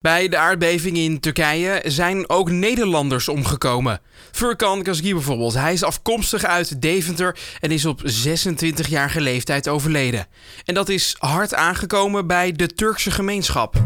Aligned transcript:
Bij 0.00 0.28
de 0.28 0.36
aardbeving 0.36 0.96
in 0.96 1.20
Turkije 1.20 1.82
zijn 1.84 2.28
ook 2.28 2.50
Nederlanders 2.50 3.28
omgekomen. 3.28 4.00
Furkan 4.32 4.82
Kazgi 4.82 5.12
bijvoorbeeld. 5.12 5.54
Hij 5.54 5.72
is 5.72 5.82
afkomstig 5.82 6.44
uit 6.44 6.82
Deventer 6.82 7.38
en 7.60 7.70
is 7.70 7.84
op 7.84 8.02
26-jarige 8.02 9.20
leeftijd 9.20 9.68
overleden. 9.68 10.26
En 10.64 10.74
dat 10.74 10.88
is 10.88 11.16
hard 11.18 11.54
aangekomen 11.54 12.26
bij 12.26 12.52
de 12.52 12.66
Turkse 12.66 13.10
gemeenschap. 13.10 13.76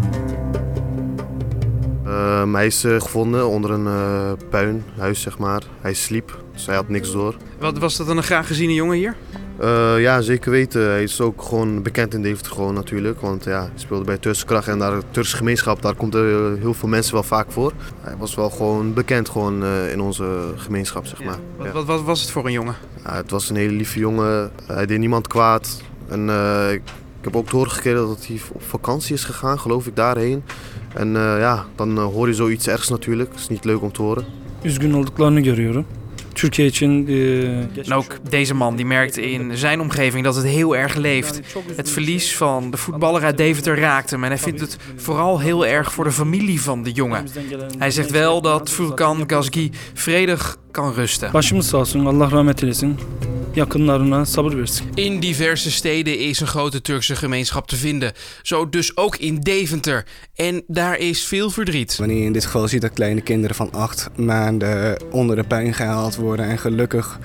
Uh, 2.12 2.52
hij 2.52 2.66
is 2.66 2.84
uh, 2.84 3.00
gevonden 3.00 3.48
onder 3.48 3.70
een 3.70 3.84
uh, 3.84 4.32
puinhuis, 4.50 5.20
zeg 5.20 5.38
maar. 5.38 5.62
Hij 5.80 5.94
sliep, 5.94 6.42
dus 6.52 6.66
hij 6.66 6.74
had 6.74 6.88
niks 6.88 7.12
door. 7.12 7.36
Wat 7.58 7.78
was 7.78 7.96
dat 7.96 8.06
dan 8.06 8.16
een 8.16 8.22
graag 8.22 8.46
geziene 8.46 8.74
jongen 8.74 8.96
hier? 8.96 9.16
Uh, 9.62 10.00
ja, 10.00 10.20
zeker 10.20 10.50
weten. 10.50 10.82
Hij 10.82 11.02
is 11.02 11.20
ook 11.20 11.42
gewoon 11.42 11.82
bekend 11.82 12.14
in 12.14 12.22
Deventer 12.22 12.52
gewoon 12.52 12.74
natuurlijk. 12.74 13.20
Want 13.20 13.44
ja, 13.44 13.60
hij 13.60 13.70
speelde 13.74 14.04
bij 14.04 14.18
Turkse 14.18 14.44
Kracht 14.44 14.68
en 14.68 14.78
daar, 14.78 15.02
Turkse 15.10 15.36
gemeenschap, 15.36 15.82
daar 15.82 15.94
komt 15.94 16.14
er 16.14 16.56
heel 16.58 16.74
veel 16.74 16.88
mensen 16.88 17.14
wel 17.14 17.22
vaak 17.22 17.52
voor. 17.52 17.72
Hij 18.00 18.16
was 18.16 18.34
wel 18.34 18.50
gewoon 18.50 18.92
bekend 18.92 19.28
gewoon, 19.28 19.64
in 19.64 20.00
onze 20.00 20.52
gemeenschap, 20.56 21.06
zeg 21.06 21.24
maar. 21.24 21.38
Ja. 21.58 21.64
Wat, 21.64 21.72
wat, 21.72 21.84
wat, 21.84 22.02
was 22.02 22.20
het 22.20 22.30
voor 22.30 22.46
een 22.46 22.52
jongen? 22.52 22.74
Het 23.02 23.30
was 23.30 23.50
een 23.50 23.56
hele 23.56 23.72
lieve 23.72 23.98
jongen. 23.98 24.50
Hij 24.66 24.86
deed 24.86 24.98
niemand 24.98 25.26
kwaad. 25.26 25.82
En 26.08 26.28
ik 27.18 27.28
heb 27.28 27.36
ook 27.36 27.48
te 27.48 27.56
horen 27.56 27.70
gekregen 27.70 28.06
dat 28.06 28.26
hij 28.26 28.40
op 28.52 28.62
vakantie 28.62 29.14
is 29.14 29.24
gegaan, 29.24 29.58
geloof 29.58 29.86
ik, 29.86 29.96
daarheen. 29.96 30.42
En 30.94 31.12
ja, 31.38 31.64
dan 31.76 31.98
hoor 31.98 32.28
je 32.28 32.34
zoiets 32.34 32.66
ergs 32.68 32.88
natuurlijk. 32.88 33.30
Het 33.30 33.40
is 33.40 33.48
niet 33.48 33.64
leuk 33.64 33.82
om 33.82 33.92
te 33.92 34.02
horen. 34.02 34.24
Üzgün 34.64 34.92
olduklarını 34.92 35.40
görüyorum. 35.40 35.84
Türkiye 36.34 36.68
için 36.68 37.06
En 37.84 37.92
ook 37.92 38.18
deze 38.30 38.54
man 38.54 38.76
die 38.76 38.86
merkte 38.86 39.30
in 39.30 39.56
zijn 39.56 39.80
omgeving 39.80 40.24
dat 40.24 40.36
het 40.36 40.44
heel 40.44 40.76
erg 40.76 40.94
leeft. 40.94 41.40
Het 41.76 41.90
verlies 41.90 42.36
van 42.36 42.70
de 42.70 42.76
voetballer 42.76 43.22
uit 43.22 43.36
Deventer 43.36 43.78
raakt 43.78 44.10
hem 44.10 44.24
en 44.24 44.30
hij 44.30 44.38
vindt 44.38 44.60
het 44.60 44.76
vooral 44.96 45.40
heel 45.40 45.66
erg 45.66 45.92
voor 45.92 46.04
de 46.04 46.12
familie 46.12 46.60
van 46.60 46.82
de 46.82 46.92
jongen. 46.92 47.26
Hij 47.78 47.90
zegt 47.90 48.10
wel 48.10 48.40
dat 48.40 48.70
Furkan 48.70 49.24
Gazgi 49.26 49.70
vredig 49.94 50.56
kan 50.70 50.92
rusten. 50.92 51.32
Başımız 51.32 51.66
sağ 51.66 51.78
olsun, 51.78 52.06
Allah 52.06 52.30
rahmet 52.30 52.62
eylesin. 52.62 52.98
Yakınlarına 53.54 54.24
sabır 54.24 54.56
versin. 54.56 54.86
In 54.94 55.22
diverse 55.22 55.70
steden 55.70 56.18
is 56.18 56.40
een 56.40 56.46
grote 56.46 56.80
Turkse 56.80 57.14
gemeenschap 57.16 57.68
te 57.68 57.76
vinden. 57.76 58.12
Zo 58.42 58.68
dus 58.68 58.96
ook 58.96 59.16
in 59.16 59.40
Deventer. 59.40 60.04
En 60.34 60.62
daar 60.66 60.98
is 60.98 61.24
veel 61.24 61.50
verdriet. 61.50 61.96
Wanneer 61.96 62.16
je 62.16 62.24
in 62.24 62.32
dit 62.32 62.44
geval 62.44 62.68
ziet 62.68 62.80
dat 62.80 62.92
kleine 62.92 63.20
kinderen 63.20 63.56
van 63.56 63.72
acht 63.72 64.10
maanden 64.16 65.02
onder 65.10 65.36
de 65.36 65.44
puin 65.44 65.74
gehaald 65.74 66.16
worden. 66.16 66.48
En 66.48 66.58
gelukkig 66.58 67.18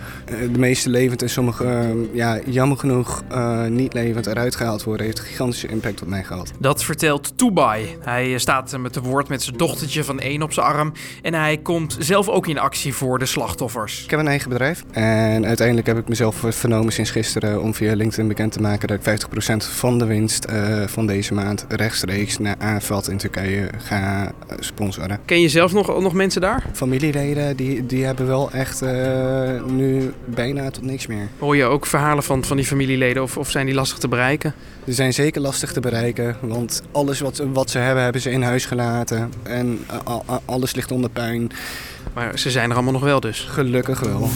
de 0.51 0.59
meeste 0.59 0.89
levend 0.89 1.21
en 1.21 1.29
sommige, 1.29 1.95
ja, 2.13 2.39
jammer 2.45 2.77
genoeg 2.77 3.23
niet 3.69 3.93
levend 3.93 4.27
eruit 4.27 4.55
gehaald 4.55 4.83
worden. 4.83 5.05
Heeft 5.05 5.19
een 5.19 5.25
gigantische 5.25 5.67
impact 5.67 6.01
op 6.01 6.07
mij 6.07 6.23
gehad. 6.23 6.51
Dat 6.59 6.83
vertelt 6.83 7.37
Toebay. 7.37 7.97
Hij 7.99 8.37
staat 8.37 8.77
met 8.77 8.93
de 8.93 9.01
woord 9.01 9.27
met 9.27 9.43
zijn 9.43 9.57
dochtertje 9.57 10.03
van 10.03 10.19
één 10.19 10.41
op 10.41 10.53
zijn 10.53 10.65
arm. 10.65 10.93
En 11.21 11.33
hij 11.33 11.57
komt 11.57 11.95
zelf 11.99 12.29
ook 12.29 12.47
in 12.47 12.59
actie 12.59 12.93
voor 12.93 13.19
de 13.19 13.25
slachtoffers. 13.25 14.03
Ik 14.03 14.09
heb 14.09 14.19
een 14.19 14.27
eigen 14.27 14.49
bedrijf. 14.49 14.83
En 14.91 15.45
uiteindelijk 15.45 15.87
heb 15.87 15.97
ik 15.97 16.07
mezelf 16.17 16.55
vernomen 16.55 16.93
sinds 16.93 17.11
gisteren 17.11 17.61
om 17.61 17.73
via 17.73 17.95
LinkedIn 17.95 18.27
bekend 18.27 18.51
te 18.51 18.61
maken 18.61 18.87
dat 18.87 19.07
ik 19.07 19.21
50% 19.51 19.55
van 19.57 19.99
de 19.99 20.05
winst 20.05 20.47
uh, 20.49 20.87
van 20.87 21.07
deze 21.07 21.33
maand 21.33 21.65
rechtstreeks 21.69 22.37
naar 22.37 22.55
Aanveld 22.59 23.09
in 23.09 23.17
Turkije 23.17 23.69
ga 23.77 24.31
sponsoren. 24.59 25.19
Ken 25.25 25.41
je 25.41 25.49
zelf 25.49 25.73
nog, 25.73 25.99
nog 26.01 26.13
mensen 26.13 26.41
daar? 26.41 26.63
Familieleden 26.73 27.55
die, 27.55 27.85
die 27.85 28.05
hebben 28.05 28.27
wel 28.27 28.51
echt 28.51 28.83
uh, 28.83 28.89
nu 29.65 30.13
bijna 30.25 30.69
tot 30.69 30.83
niks 30.83 31.07
meer. 31.07 31.27
Hoor 31.39 31.55
je 31.55 31.63
ook 31.63 31.85
verhalen 31.85 32.23
van, 32.23 32.43
van 32.43 32.57
die 32.57 32.65
familieleden 32.65 33.23
of, 33.23 33.37
of 33.37 33.49
zijn 33.49 33.65
die 33.65 33.75
lastig 33.75 33.97
te 33.97 34.07
bereiken? 34.07 34.53
Ze 34.85 34.93
zijn 34.93 35.13
zeker 35.13 35.41
lastig 35.41 35.71
te 35.71 35.79
bereiken, 35.79 36.35
want 36.41 36.81
alles 36.91 37.19
wat, 37.19 37.43
wat 37.53 37.69
ze 37.69 37.77
hebben, 37.77 38.03
hebben 38.03 38.21
ze 38.21 38.31
in 38.31 38.41
huis 38.41 38.65
gelaten. 38.65 39.31
En 39.43 39.85
alles 40.45 40.75
ligt 40.75 40.91
onder 40.91 41.09
puin. 41.09 41.51
Maar 42.13 42.39
ze 42.39 42.51
zijn 42.51 42.69
er 42.69 42.75
allemaal 42.75 42.93
nog 42.93 43.03
wel 43.03 43.19
dus? 43.19 43.39
Gelukkig 43.49 43.99
wel. 43.99 44.29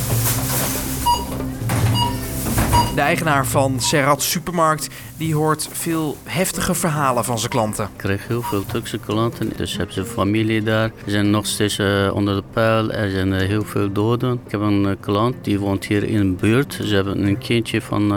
De 2.96 3.02
eigenaar 3.02 3.46
van 3.46 3.80
Serrat 3.80 4.22
Supermarkt 4.22 4.88
die 5.18 5.36
hoort 5.36 5.70
veel 5.72 6.18
heftige 6.24 6.74
verhalen 6.74 7.26
van 7.26 7.40
zijn 7.40 7.52
klanten. 7.52 7.84
Ik 7.84 7.90
krijg 7.96 8.28
heel 8.28 8.42
veel 8.42 8.66
Turkse 8.66 8.98
klanten, 8.98 9.52
dus 9.58 9.78
hebben 9.78 9.96
ze 9.96 10.06
familie 10.06 10.64
daar. 10.64 10.92
Ze 11.06 11.12
zijn 11.12 11.30
nog 11.30 11.46
steeds 11.46 11.78
uh, 11.78 12.12
onder 12.14 12.36
de 12.36 12.44
pijl, 12.54 12.92
er 12.92 13.10
zijn 13.10 13.28
uh, 13.28 13.38
heel 13.38 13.64
veel 13.64 13.92
doden. 13.92 14.40
Ik 14.46 14.52
heb 14.52 14.62
een 14.62 14.84
uh, 14.84 14.92
klant 15.00 15.36
die 15.42 15.60
woont 15.60 15.86
hier 15.86 16.04
in 16.04 16.20
de 16.20 16.36
buurt. 16.42 16.80
Ze 16.84 16.96
hebben 16.96 17.26
een 17.26 17.38
kindje 17.38 17.82
van 17.82 18.14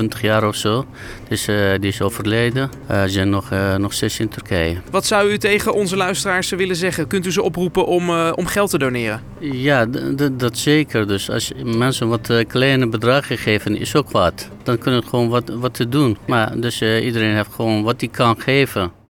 20 0.00 0.20
jaar 0.20 0.46
of 0.46 0.56
zo, 0.56 0.86
dus 1.28 1.44
die 1.80 1.90
is 1.90 2.02
overleden. 2.02 2.70
ze 2.88 3.04
zijn 3.06 3.30
nog, 3.30 3.50
nog 3.78 3.92
steeds 3.92 4.20
in 4.20 4.28
Turkije. 4.28 4.76
Wat 4.90 5.06
zou 5.06 5.30
u 5.30 5.38
tegen 5.38 5.74
onze 5.74 5.96
luisteraars 5.96 6.50
willen 6.50 6.76
zeggen? 6.76 7.06
Kunt 7.06 7.26
u 7.26 7.32
ze 7.32 7.42
oproepen 7.42 7.86
om, 7.86 8.10
om 8.10 8.46
geld 8.46 8.70
te 8.70 8.78
doneren? 8.78 9.22
Ja, 9.38 9.86
dat 10.32 10.58
zeker. 10.58 11.06
Dus 11.06 11.30
als 11.30 11.52
mensen 11.64 12.08
wat 12.08 12.44
kleine 12.46 12.88
bedragen 12.88 13.38
geven, 13.38 13.76
is 13.76 13.96
ook 13.96 14.10
wat. 14.10 14.48
Dan 14.62 14.78
kunnen 14.78 15.00
het 15.00 15.08
gewoon 15.08 15.28
wat, 15.28 15.48
wat 15.48 15.74
te 15.74 15.88
doen. 15.88 16.16
Maar 16.26 16.60
dus 16.60 16.82
iedereen 16.82 17.34
heeft 17.34 17.54
gewoon 17.54 17.82
wat 17.82 18.00
hij 18.00 18.08
kan 18.08 18.40
geven. 18.40 18.92